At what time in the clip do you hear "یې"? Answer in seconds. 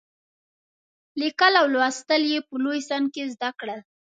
2.31-2.39